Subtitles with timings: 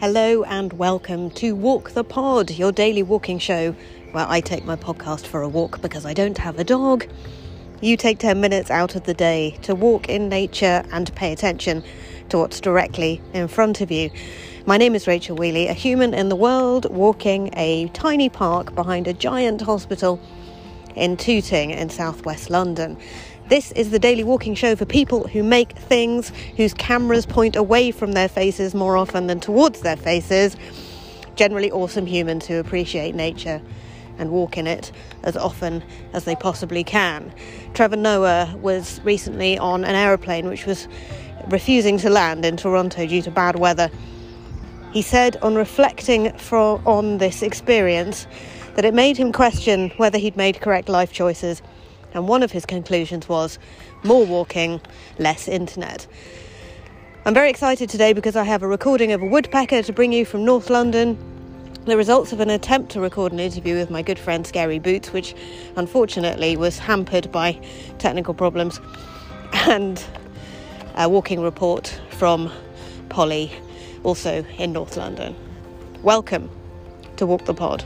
[0.00, 3.72] Hello and welcome to Walk the Pod, your daily walking show
[4.12, 7.06] where I take my podcast for a walk because I don't have a dog.
[7.82, 11.84] You take 10 minutes out of the day to walk in nature and pay attention
[12.30, 14.08] to what's directly in front of you.
[14.64, 19.06] My name is Rachel Wheeley, a human in the world walking a tiny park behind
[19.06, 20.18] a giant hospital
[20.96, 22.96] in Tooting in southwest London.
[23.50, 27.90] This is the daily walking show for people who make things whose cameras point away
[27.90, 30.56] from their faces more often than towards their faces.
[31.34, 33.60] Generally, awesome humans who appreciate nature
[34.18, 34.92] and walk in it
[35.24, 35.82] as often
[36.12, 37.34] as they possibly can.
[37.74, 40.86] Trevor Noah was recently on an aeroplane which was
[41.48, 43.90] refusing to land in Toronto due to bad weather.
[44.92, 48.28] He said, on reflecting for, on this experience,
[48.76, 51.62] that it made him question whether he'd made correct life choices.
[52.12, 53.58] And one of his conclusions was
[54.02, 54.80] more walking,
[55.18, 56.06] less internet.
[57.24, 60.24] I'm very excited today because I have a recording of a woodpecker to bring you
[60.24, 61.18] from North London.
[61.84, 65.12] The results of an attempt to record an interview with my good friend Scary Boots,
[65.12, 65.34] which
[65.76, 67.52] unfortunately was hampered by
[67.98, 68.80] technical problems,
[69.52, 70.02] and
[70.96, 72.52] a walking report from
[73.08, 73.52] Polly,
[74.02, 75.34] also in North London.
[76.02, 76.50] Welcome
[77.16, 77.84] to Walk the Pod.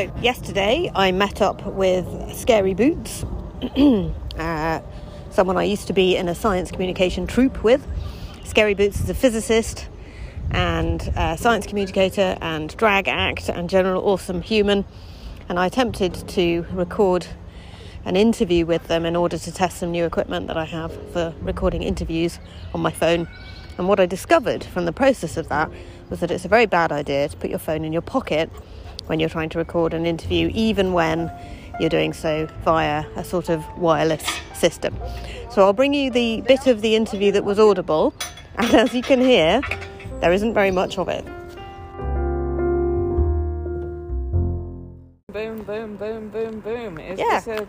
[0.00, 3.22] So, yesterday I met up with Scary Boots,
[4.38, 4.80] uh,
[5.28, 7.86] someone I used to be in a science communication troupe with.
[8.44, 9.90] Scary Boots is a physicist
[10.52, 11.02] and
[11.38, 14.86] science communicator and drag act and general awesome human.
[15.50, 17.26] And I attempted to record
[18.06, 21.34] an interview with them in order to test some new equipment that I have for
[21.42, 22.38] recording interviews
[22.72, 23.28] on my phone.
[23.76, 25.70] And what I discovered from the process of that
[26.08, 28.50] was that it's a very bad idea to put your phone in your pocket
[29.10, 31.32] when you're trying to record an interview, even when
[31.80, 34.22] you're doing so via a sort of wireless
[34.54, 34.96] system.
[35.50, 38.14] So I'll bring you the bit of the interview that was audible,
[38.56, 39.62] and as you can hear,
[40.20, 41.24] there isn't very much of it.
[45.32, 46.98] Boom, boom, boom, boom, boom.
[47.00, 47.40] Is Yeah.
[47.40, 47.66] this a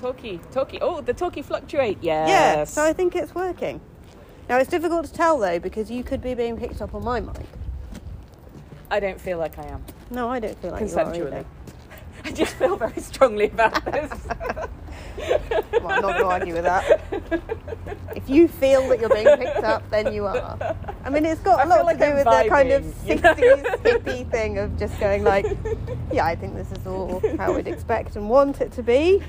[0.00, 0.40] talkie?
[0.50, 0.78] Talkie.
[0.80, 1.98] Oh, the talkie fluctuate.
[2.00, 2.28] Yes.
[2.30, 3.82] Yeah, so I think it's working.
[4.48, 7.20] Now it's difficult to tell though because you could be being picked up on my
[7.20, 7.36] mic.
[8.90, 9.84] I don't feel like I am.
[10.10, 11.44] No, I don't feel like you are Consensually.
[12.24, 14.10] I just feel very strongly about this.
[15.18, 17.00] Well, I'm not going to argue with that.
[18.16, 20.76] If you feel that you're being picked up, then you are.
[21.04, 22.72] I mean, it's got I a lot feel like to do I'm with the kind
[22.72, 23.34] of vibing, you know?
[23.34, 25.46] 60s hippie thing of just going like,
[26.12, 29.22] yeah, I think this is all how we'd expect and want it to be.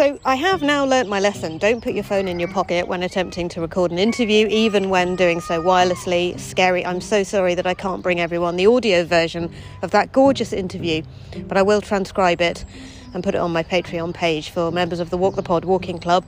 [0.00, 1.58] So I have now learnt my lesson.
[1.58, 5.14] Don't put your phone in your pocket when attempting to record an interview, even when
[5.14, 6.40] doing so wirelessly.
[6.40, 6.86] Scary.
[6.86, 9.52] I'm so sorry that I can't bring everyone the audio version
[9.82, 11.02] of that gorgeous interview,
[11.46, 12.64] but I will transcribe it
[13.12, 15.98] and put it on my Patreon page for members of the Walk the Pod Walking
[15.98, 16.24] Club.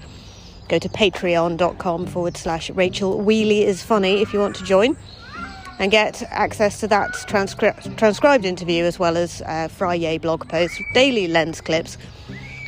[0.68, 4.98] Go to patreon.com forward slash Rachel Wheeley is funny if you want to join
[5.78, 10.78] and get access to that transcri- transcribed interview as well as uh, Friday blog posts,
[10.92, 11.96] daily lens clips,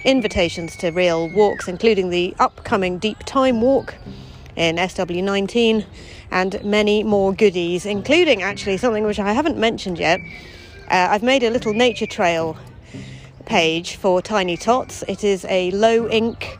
[0.04, 3.94] invitations to real walks, including the upcoming Deep Time Walk
[4.56, 5.84] in SW19,
[6.30, 10.20] and many more goodies, including actually something which I haven't mentioned yet.
[10.90, 12.56] Uh, I've made a little nature trail
[13.46, 15.02] page for Tiny Tots.
[15.08, 16.58] It is a low ink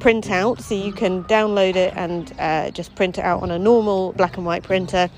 [0.00, 4.12] printout, so you can download it and uh, just print it out on a normal
[4.12, 5.08] black and white printer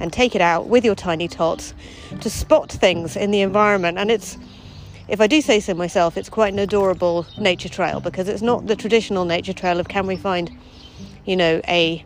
[0.00, 1.72] and take it out with your Tiny Tots
[2.20, 3.98] to spot things in the environment.
[3.98, 4.36] And it's
[5.08, 8.66] if I do say so myself, it's quite an adorable nature trail because it's not
[8.66, 10.50] the traditional nature trail of can we find,
[11.24, 12.04] you know, a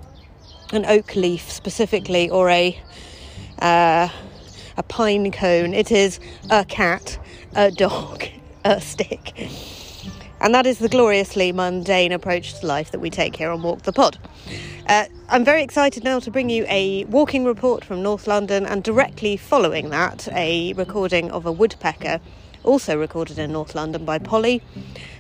[0.72, 2.78] an oak leaf specifically or a
[3.60, 4.08] uh,
[4.76, 5.74] a pine cone.
[5.74, 6.20] It is
[6.50, 7.18] a cat,
[7.54, 8.24] a dog,
[8.64, 9.50] a stick.
[10.40, 13.82] And that is the gloriously mundane approach to life that we take here on Walk
[13.82, 14.18] the Pod.
[14.86, 18.82] Uh, I'm very excited now to bring you a walking report from North London, and
[18.82, 22.20] directly following that, a recording of a woodpecker,
[22.68, 24.62] also recorded in North London by Polly.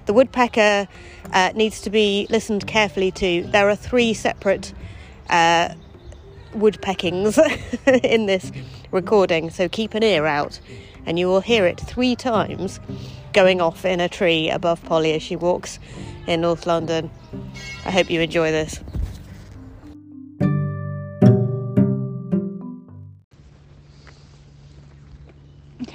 [0.04, 0.86] The woodpecker
[1.32, 3.42] uh, needs to be listened carefully to.
[3.44, 4.74] There are three separate
[5.30, 5.74] uh,
[6.52, 7.38] woodpeckings
[8.04, 8.52] in this
[8.90, 10.60] recording, so keep an ear out,
[11.06, 12.80] and you will hear it three times
[13.32, 15.78] going off in a tree above Polly as she walks
[16.26, 17.10] in North London.
[17.86, 18.80] I hope you enjoy this.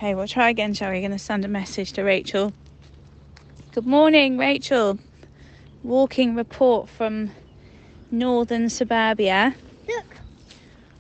[0.04, 1.00] Okay, we'll try again, shall we?
[1.00, 2.52] Going to send a message to Rachel.
[3.72, 5.00] Good morning, Rachel.
[5.82, 7.32] Walking report from
[8.12, 9.56] northern suburbia.
[9.88, 10.18] Look,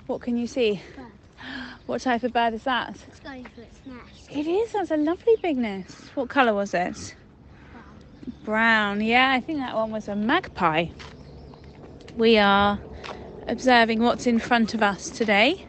[0.08, 0.82] What can you see?
[0.96, 1.06] bird.
[1.86, 2.96] What type of bird is that?
[3.10, 4.32] It's going for its nest.
[4.32, 4.72] It is.
[4.72, 6.16] That's a lovely big nest.
[6.16, 7.14] What colour was it?
[8.46, 9.02] Brown.
[9.02, 10.86] Yeah, I think that one was a magpie.
[12.16, 12.80] We are
[13.50, 15.68] observing what's in front of us today,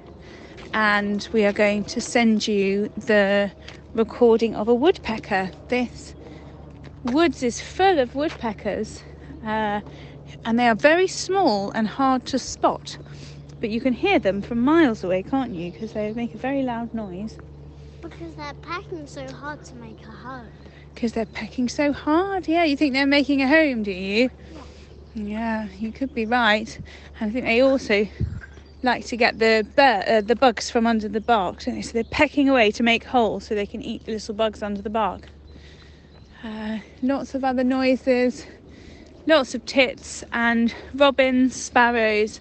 [0.75, 3.51] and we are going to send you the
[3.95, 5.51] recording of a woodpecker.
[5.69, 6.17] This
[7.05, 9.05] woods is full of woodpeckers,
[9.47, 9.81] uh,
[10.45, 12.99] and they are very small and hard to spot.
[13.61, 15.71] But you can hear them from miles away, can't you?
[15.71, 17.39] Because they make a very loud noise.
[18.03, 20.49] Because they're pecking so hard to make a home.
[20.93, 22.49] Because they're pecking so hard.
[22.49, 24.29] Yeah, you think they're making a home, do you?
[25.15, 26.77] Yeah, you could be right.
[27.21, 28.09] And I think they also
[28.85, 31.83] like to get the bur- uh, the bugs from under the bark, don't they?
[31.83, 34.83] So they're pecking away to make holes so they can eat the little bugs under
[34.83, 35.29] the bark.
[36.43, 38.47] Uh, lots of other noises,
[39.27, 42.41] lots of tits and robins, sparrows,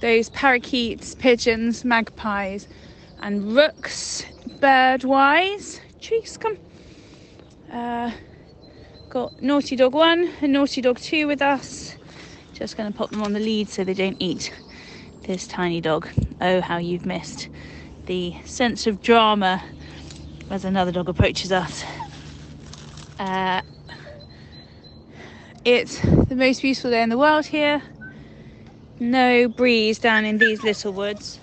[0.00, 2.68] those parakeets, pigeons, magpies,
[3.20, 4.26] and rooks,
[4.60, 5.80] birdwise.
[6.00, 6.58] Trees, come.
[7.72, 8.10] Uh,
[9.08, 11.96] got Naughty Dog 1 and Naughty Dog 2 with us.
[12.52, 14.52] Just going to pop them on the lead so they don't eat
[15.24, 16.08] this tiny dog.
[16.40, 17.48] Oh, how you've missed
[18.06, 19.62] the sense of drama
[20.50, 21.84] as another dog approaches us.
[23.18, 23.62] Uh,
[25.64, 27.82] it's the most beautiful day in the world here.
[29.00, 31.40] No breeze down in these little woods.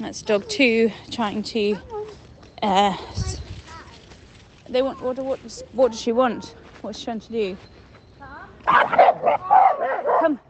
[0.00, 1.78] That's dog two trying to.
[2.62, 2.96] Uh,
[4.68, 5.18] they want what?
[5.18, 5.62] What?
[5.72, 6.54] What does she want?
[6.80, 7.56] What's she trying to do?
[8.66, 10.40] Come.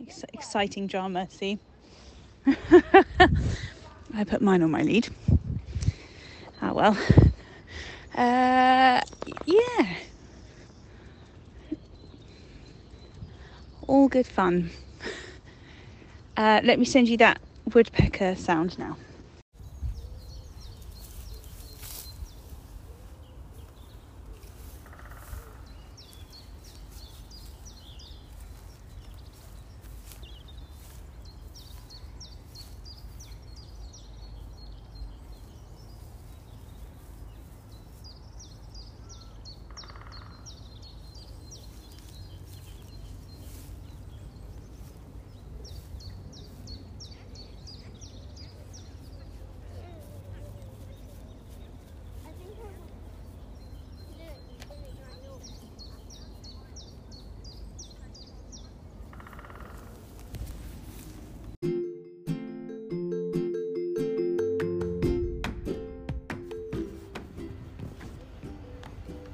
[0.00, 1.28] Ex- exciting drama.
[1.30, 1.58] See.
[4.14, 5.08] I put mine on my lead.
[6.62, 6.96] Ah well.
[8.14, 9.00] Uh,
[9.44, 9.96] yeah.
[13.86, 14.70] All good fun.
[16.36, 17.40] Uh, let me send you that
[17.74, 18.96] woodpecker sound now.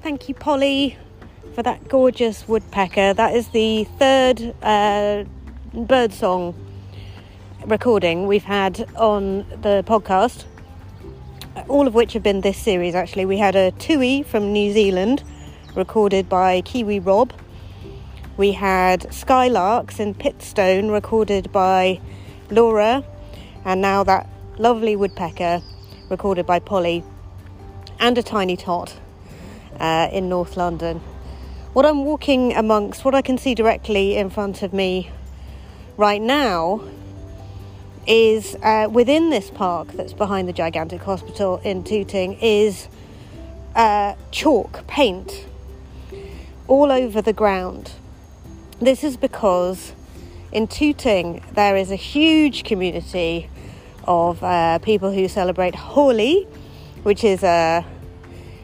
[0.02, 0.96] Thank you, Polly,
[1.54, 3.14] for that gorgeous woodpecker.
[3.14, 5.22] That is the third uh,
[5.72, 6.56] bird song
[7.66, 10.44] recording we've had on the podcast,
[11.68, 13.26] all of which have been this series actually.
[13.26, 15.22] We had a tui from New Zealand
[15.76, 17.32] recorded by Kiwi Rob.
[18.36, 22.00] We had Skylarks in Pitstone recorded by
[22.50, 23.04] Laura,
[23.64, 24.28] and now that
[24.58, 25.62] lovely woodpecker
[26.10, 27.04] recorded by Polly,
[28.00, 28.98] and a tiny tot
[29.80, 31.00] uh, in North London.
[31.72, 35.10] What I'm walking amongst, what I can see directly in front of me
[35.96, 36.82] right now,
[38.06, 42.88] is uh, within this park that's behind the gigantic hospital in Tooting, is
[43.74, 45.46] uh, chalk paint
[46.68, 47.92] all over the ground.
[48.80, 49.92] This is because
[50.50, 53.48] in Tooting there is a huge community
[54.04, 56.44] of uh, people who celebrate Holi,
[57.04, 57.84] which is a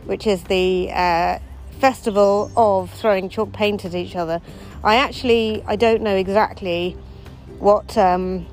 [0.09, 1.39] which is the uh,
[1.81, 4.41] festival of throwing chalk paint at each other.
[4.83, 6.97] I actually I don't know exactly
[7.59, 8.47] what um,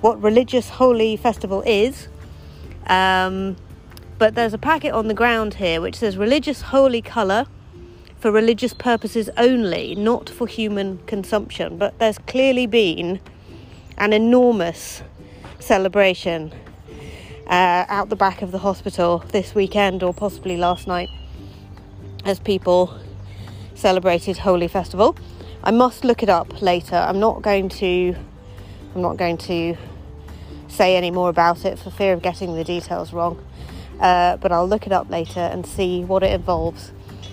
[0.00, 2.06] what religious Holi festival is,
[2.86, 3.56] um,
[4.18, 7.46] but there's a packet on the ground here which says religious Holi colour
[8.20, 11.76] for religious purposes only, not for human consumption.
[11.76, 13.20] But there's clearly been
[13.96, 15.02] an enormous
[15.58, 16.52] celebration
[17.48, 21.08] uh, out the back of the hospital this weekend or possibly last night
[22.24, 22.98] as people
[23.74, 25.16] celebrated Holi Festival.
[25.64, 26.96] I must look it up later.
[26.96, 28.14] I'm not going to
[28.94, 29.76] I'm not going to
[30.68, 33.42] say any more about it for fear of getting the details wrong.
[34.00, 36.92] Uh, but I'll look it up later and see what it involves.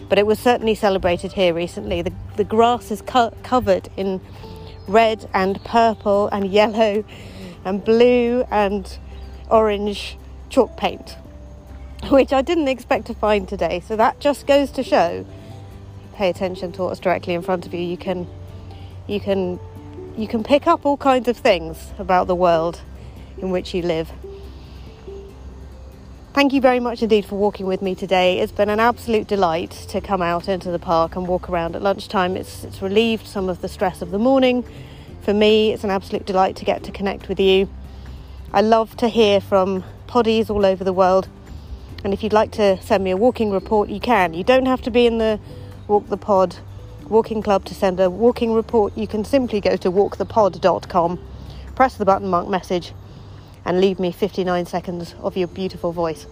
[0.10, 2.02] But it was certainly celebrated here recently.
[2.02, 4.22] The, the grass is co- covered in
[4.88, 7.04] red and purple and yellow
[7.64, 8.98] and blue and
[9.50, 10.18] orange
[10.50, 11.18] chalk paint,
[12.10, 13.82] which I didn't expect to find today.
[13.86, 15.26] So that just goes to show
[16.16, 18.28] pay attention to what's directly in front of you, you can
[19.08, 19.60] you can
[20.18, 22.82] you can pick up all kinds of things about the world
[23.38, 24.12] in which you live.
[26.34, 28.40] Thank you very much indeed for walking with me today.
[28.40, 31.82] It's been an absolute delight to come out into the park and walk around at
[31.82, 32.36] lunchtime.
[32.36, 34.66] It's it's relieved some of the stress of the morning.
[35.22, 37.70] For me, it's an absolute delight to get to connect with you.
[38.54, 41.28] I love to hear from poddies all over the world.
[42.04, 44.34] And if you'd like to send me a walking report, you can.
[44.34, 45.40] You don't have to be in the
[45.88, 46.58] Walk the Pod
[47.10, 48.98] walking club to send a walking report.
[48.98, 51.20] You can simply go to walkthepod.com,
[51.76, 52.94] press the button mark message,
[53.66, 56.28] and leave me 59 seconds of your beautiful voice.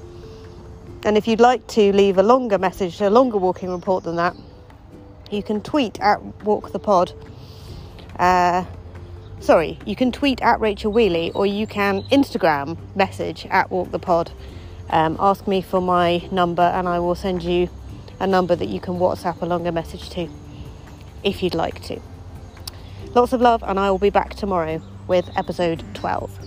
[1.05, 4.36] And if you'd like to leave a longer message, a longer walking report than that,
[5.32, 7.13] you can tweet at Walk walkthepod.
[8.17, 8.63] Uh,
[9.43, 14.31] sorry, you can tweet at Rachel Wheeley or you can Instagram message at walkthepod.
[14.89, 17.69] Um, ask me for my number and I will send you
[18.19, 20.29] a number that you can WhatsApp a longer message to
[21.23, 22.00] if you'd like to.
[23.13, 26.42] Lots of love, and I will be back tomorrow with episode 12.